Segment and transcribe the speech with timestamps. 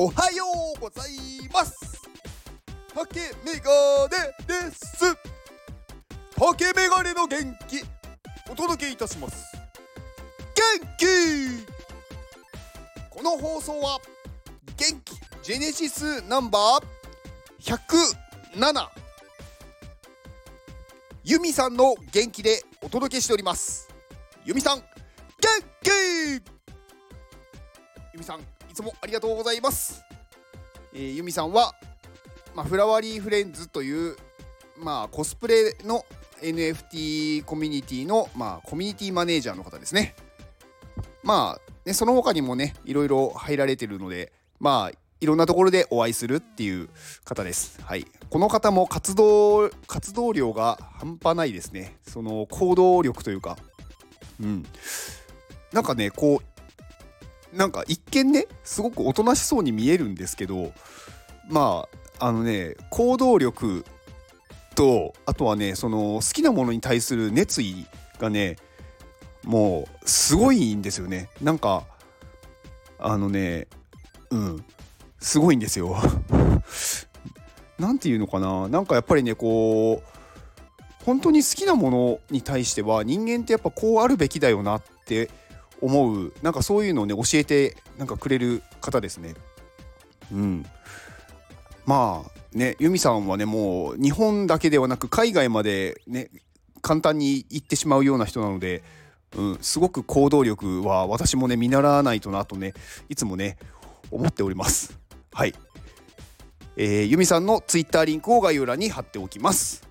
[0.00, 0.44] おはよ
[0.76, 2.00] うございます。
[2.94, 5.16] 竹メガネです。
[6.36, 7.82] 竹メガネの元気
[8.48, 9.56] お届けいたします。
[10.54, 11.66] 元気。
[13.10, 13.98] この放送は
[14.76, 17.76] 元気ジェネシスナンバー
[18.60, 18.88] 107
[21.24, 23.88] ユミさんの元気でお届けしております。
[24.44, 24.84] ユミさん元
[25.82, 25.90] 気。
[28.14, 30.04] ユミさんつもありがとうございます、
[30.94, 31.74] えー、ユミさんは、
[32.54, 34.16] まあ、フラワーリーフレンズという、
[34.78, 36.06] まあ、コスプレの
[36.40, 40.14] NFT コミュニティの、まあ、コミュニティマネージャーの方ですね
[41.24, 46.88] まあねその他にもねいろいろ入られてるのでまあいろんなところでお会いするっていう
[47.24, 47.82] 方です。
[47.82, 48.06] はい。
[48.30, 51.96] この方も活動、活動量が半端ないですね。
[52.06, 53.58] その行動力というか。
[54.40, 54.64] うん。
[55.72, 56.57] なんかね、こう、
[57.52, 60.72] なんか一見ね、すごくおとなしそうに見えるんですけど、
[61.48, 61.86] ま
[62.20, 63.84] あ、あのね、行動力
[64.74, 67.86] と、あとはね、その好きなものに対する熱意
[68.18, 68.56] がね、
[69.44, 71.30] もうすごいんですよね。
[71.40, 71.84] なんか、
[72.98, 73.66] あのね、
[74.30, 74.64] うん。
[75.20, 75.96] すごいんですよ。
[77.78, 78.68] なんていうのかな？
[78.68, 85.30] なんかやっぱりねこう本当に好きなものに対しては人間ってやっぱこうあるべきだよなって
[85.80, 89.34] 思うなんかそういうのをね教えてなんかくれる方ですね。
[90.32, 90.66] うん。
[91.86, 96.30] まあね由美さんはねもう日本だけではなく海外までね
[96.82, 98.82] 簡単に行ってしまうような人なので、
[99.36, 102.74] うん、すごく行動力は私もね見習わないとなとね
[103.08, 103.56] いつもね
[104.10, 104.98] 思っております。
[105.32, 105.54] はい。
[106.80, 109.88] えー、ユミさんのツイッターリンクを概要欄に貼っておきます。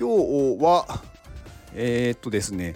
[0.00, 0.86] 今日は、
[1.74, 2.74] えー、っとですね、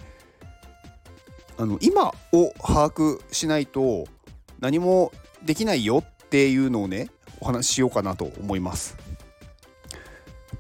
[1.57, 4.07] あの今を把握しないと
[4.61, 5.13] 何も
[5.45, 8.97] できないよっていうのをね、お話ししようかなと思います。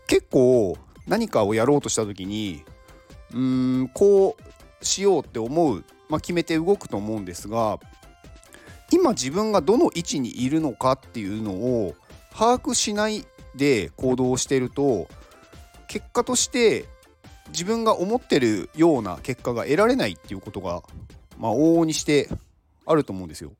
[0.06, 0.76] 結構
[1.06, 2.64] 何かをやろうとした時に、
[3.32, 7.78] うーん、こうしようって思う、まあ、決めて動くと思うんですが、
[8.90, 11.94] 今自分がどの位置にいるのかっていうのを
[12.32, 13.26] 把握しない
[13.56, 15.08] で行動してると
[15.88, 16.84] 結果として
[17.48, 20.82] 自分が思ってるような結果が得られないっていうことが
[21.38, 22.28] まあ往々にして
[22.86, 23.52] あると思うんですよ。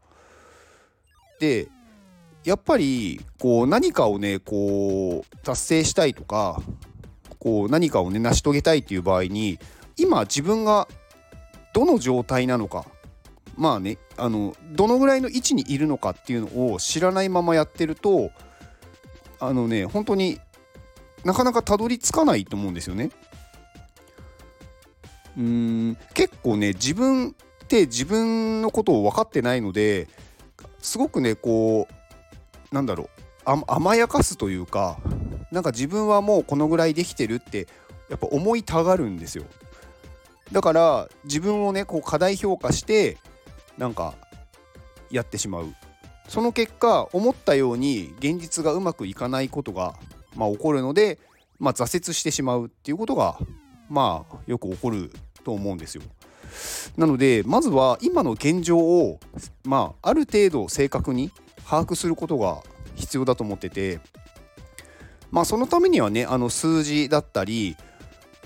[1.41, 1.69] で
[2.45, 6.61] やっぱりこう何かをねこう達成したいとか
[7.39, 9.59] こう何かをね成し遂げたいっていう場合に
[9.97, 10.89] 今自分が
[11.73, 12.85] どの状態なのか
[13.57, 18.31] まあねあのどのぐらいの位置にいるのかっていうのを知らないままやってると
[19.41, 20.41] あのね本当に
[21.25, 23.11] なかなかたどり着かないと思うんですよね。
[25.37, 25.43] うー
[25.91, 30.09] ん結構ね自分って自分のことを分かってないので
[30.79, 33.09] すごくねこうなんだろう
[33.67, 34.99] 甘やかすというか
[35.51, 37.69] なんか自分はもうこのぐらいできてるって
[38.09, 39.45] やっぱ思いたがるんですよ。
[40.53, 43.19] だから自分をねこう過大評価して
[43.79, 44.15] なんか
[45.11, 45.75] やってしまう
[46.29, 49.95] その結果思ったように現実がうまくいかないことが、
[50.37, 51.19] まあ、起こるので、
[51.59, 53.39] まあ、挫折してしまうっていうことが
[53.89, 55.11] まあよく起こる
[55.45, 56.03] と思うんですよ。
[56.97, 59.19] なのでまずは今の現状を、
[59.65, 61.31] まあ、ある程度正確に
[61.69, 62.63] 把握することが
[62.95, 64.01] 必要だと思ってて、
[65.31, 67.77] まあ、そのためにはねあの数字だったり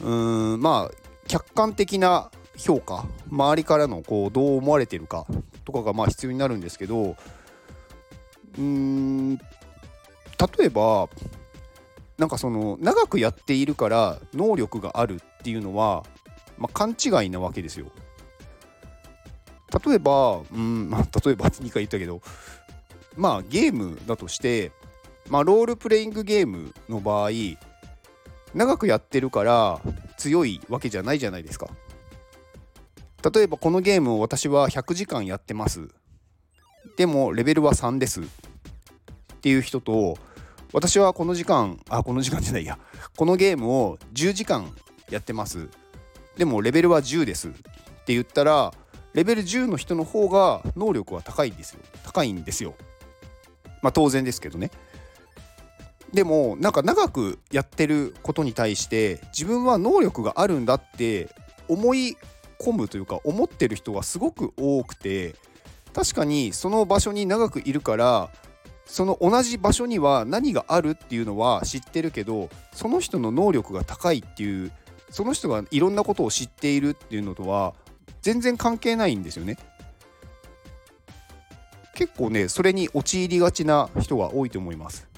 [0.00, 0.94] うーんまあ
[1.26, 5.26] 客観的な評価周りからのこうどう思われてるか
[5.64, 9.42] とかがまあ必要になるんですけどうーん例
[10.66, 11.08] えば
[12.18, 16.04] なんかその長くやっているから能力があるっていうのは、
[16.58, 17.86] まあ、勘違いなわけですよ。
[19.86, 22.22] 例えば、うんまあ、例えば 2回言ったけど
[23.16, 24.72] まあゲームだとして、
[25.28, 27.30] まあ、ロールプレイングゲームの場合
[28.54, 29.80] 長くやってるから
[30.16, 31.68] 強いわけじゃないじゃないですか。
[33.34, 35.88] 例えばこのゲームを私は100時間やってます。
[36.96, 38.22] でもレベルは3です。
[38.22, 38.24] っ
[39.40, 40.16] ていう人と
[40.72, 42.78] 私はこの時間あこの時間じゃないや
[43.16, 44.72] このゲームを10時間
[45.10, 45.68] やってます。
[46.38, 47.48] でもレベルは10です。
[47.48, 47.52] っ
[48.06, 48.72] て言ったら
[49.12, 51.80] レベル10の人の方が能力は高いんですよ。
[52.04, 52.74] 高いんですよ。
[53.82, 54.70] まあ当然ですけどね。
[56.14, 61.28] でもなんか長くやってることに対して自分は能力があるんだって
[61.68, 62.16] 思い
[62.58, 65.34] 込むというか思ってる人がすごく多くて
[65.92, 68.30] 確かにその場所に長くいるから
[68.86, 74.72] その同じ場所には何があるっていうのは知ってるけどその人の能力が高いっていう
[75.10, 77.74] その人がいろんなことを知っているっていうのとは
[78.20, 79.56] 全然関係ないんですよね。
[81.94, 85.08] 結構ねそれに陥りがちな人が多いと思います。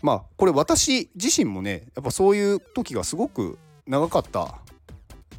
[0.00, 4.60] まあこれ私自身もねやっぱそういう時がすごく長かった。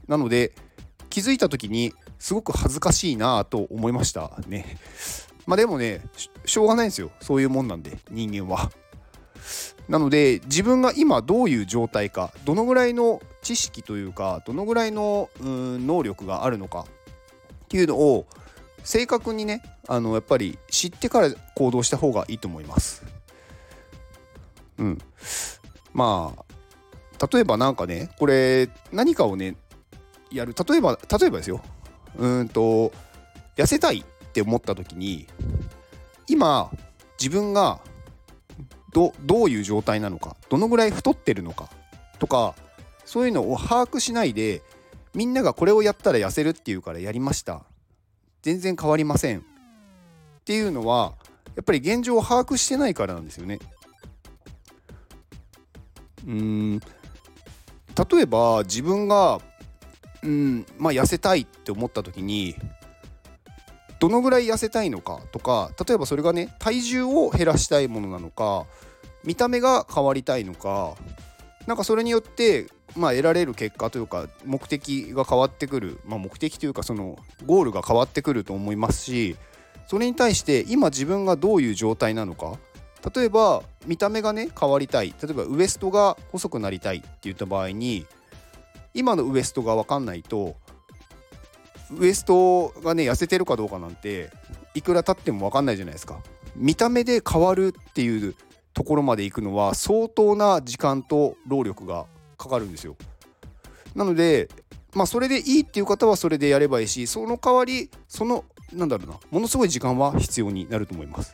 [0.07, 0.53] なので
[1.09, 4.77] 気づいた時にすごく恥ずかしいなと思いましたね。
[5.45, 6.01] まあでもね
[6.45, 7.11] しょうがないんですよ。
[7.21, 8.71] そういうもんなんで人間は。
[9.89, 16.85] なので自分が今どういう状態かどのぐらいの知識というかどのぐらいの能力があるのか
[17.65, 18.25] っていうのを
[18.83, 23.03] 正確にねあのやっぱり知ってから行動した方がいいと思います。
[24.77, 24.97] うん、
[25.94, 29.56] まあ例えば何かねこれ何かをね
[30.31, 30.56] やる。
[30.68, 31.62] 例えば例えばですよ。
[32.18, 32.94] うんと
[33.56, 35.27] 痩せたいって思った時に
[36.27, 36.71] 今
[37.19, 37.79] 自分が
[38.93, 41.69] どどういう状態なのかどのぐらい太ってるのか
[42.19, 42.55] とか
[43.05, 44.61] そういうのを把握しないで
[45.13, 47.63] みんながこれをやったら痩せるっていうからやりました。
[48.41, 49.39] 全然変わりません。
[49.39, 49.41] っ
[50.43, 51.13] ていうのは
[51.55, 53.59] やっぱり現状を把握してないからなんですよね。
[56.25, 56.79] うん。
[56.79, 56.85] 例
[58.21, 59.39] えば自分が
[60.23, 62.55] うんまあ痩せたいって思った時に
[64.03, 68.65] どのぐらい痩せたいのかとか例えばそれがね体重を減らしたいものなのか
[69.23, 70.95] 見た目が変わりたいのか
[71.67, 72.67] なんかそれによって
[72.97, 79.38] まあ得られる結果というか目的が変わってくる、まあ、目的というかそのゴールが変わってくると思いますし
[79.88, 82.57] それに対して今自分がどういう状態なのか
[83.15, 88.05] 例えば見た目がね変わりたい例えばウエストが細くなりたいって言った場合に
[88.94, 90.57] 今のウエストが分かんないと
[91.97, 94.31] ウエストがね痩せてるかどうかなんて
[94.73, 96.19] いくら経っても分かんないじゃないですか。
[96.55, 98.35] 見た目で変わるっていう
[98.73, 102.05] ところまで行くのは相当な時間と労力が
[102.37, 102.95] かかるんですよ。
[103.95, 104.49] なので
[104.93, 111.33] まあそれでいいっていう方はそれでやればいいしその代わりそのなんだろうなものすごい時間は必要になると思います。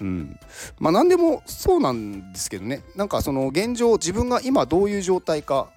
[0.00, 0.38] うん。
[0.78, 2.82] まあ何でもそうなんですけどね。
[2.94, 5.70] なんかその現状自分が今どういう状態か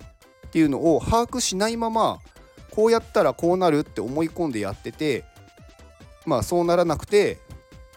[0.50, 2.20] っていうのを把握しないまま
[2.72, 5.24] こうやったらこうなるって思い込んでやってて
[6.26, 7.38] まあそうならなくて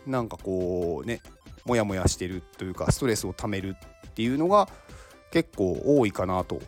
[0.07, 1.23] なんかこうね
[1.65, 3.77] モヤモヤしてるというかストレスをためる
[4.09, 4.69] っていうのが
[5.31, 6.61] 結構多いかなと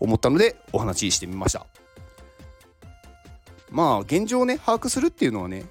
[0.00, 1.66] 思ったのでお話ししてみました。
[3.70, 5.64] まあ現状をね把握するっていうのはね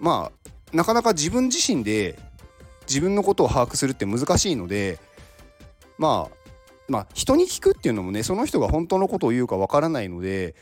[0.00, 2.18] まあなかなか自分自身で
[2.88, 4.98] 自分のことを把握するって難しいので
[5.98, 6.45] まあ
[6.88, 10.54] まあ人に聞くっていうのもねその人が本当のことを言うかわからないので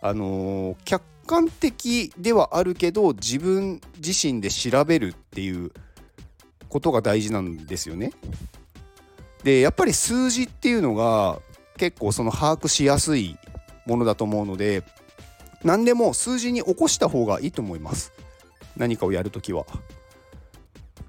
[0.00, 5.72] あのー、客観的ではあるけど自分自身で調べるっていう
[6.68, 8.12] ことが大事なんですよね。
[9.42, 11.38] でやっぱり数字っていうのが
[11.76, 13.36] 結構その把握しやすい
[13.86, 14.82] ものだと思うので
[15.62, 18.12] 何でも数字に起こした方がいいと思います
[18.76, 19.64] 何かをやるときは。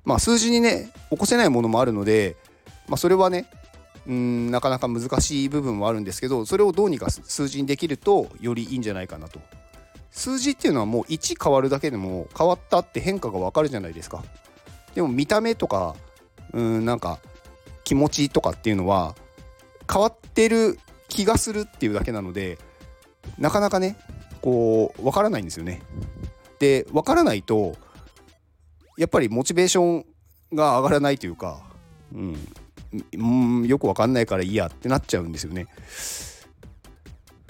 [0.06, 2.38] まあ数字にね起こせないものもあるので、
[2.88, 3.46] まあ、それはね
[4.08, 9.40] うんなかなか難しい部分もあるんですけどそれをどうにか数字にできるとよりいいんじゃないかなと。
[10.12, 14.24] 数字っていうのはもう1変わるだけでも変わったって変化がわかるじゃないですか。
[14.96, 15.96] でも見た目とか
[16.54, 17.20] うんなんか
[17.84, 19.16] 気持ちとかっていうのは
[19.92, 22.58] 変わってる気がするっていうだけなので
[23.38, 23.98] なかなかね
[24.42, 25.82] こうわからないんですよね。
[26.60, 27.76] でわからないと
[28.98, 30.06] やっぱりモチベーション
[30.54, 31.62] が上がらないというか、
[32.14, 32.36] うん、
[33.14, 35.68] うんよくわかんないからいいやってなっちゃうんですよね。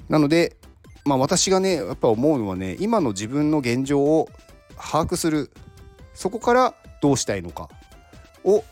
[0.10, 0.58] なので、
[1.06, 4.30] まあ、私がねやっぱ思うのはね今の自分の現状を
[4.76, 5.52] 把握する
[6.14, 7.70] そこからどうしたいのか
[8.44, 8.64] を、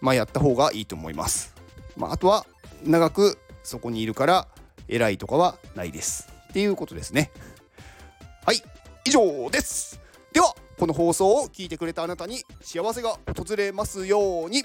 [0.00, 1.54] まあ、やった方がいいと思います。
[1.96, 2.46] まあ、あとは
[2.84, 4.48] 長くそこにいるから
[4.88, 7.30] 偉いとかはないですっていうことですね。
[8.44, 8.62] はい
[9.04, 10.00] 以上です
[10.32, 14.64] ではこの放送を聞いてくれたあなたに幸せが訪れますように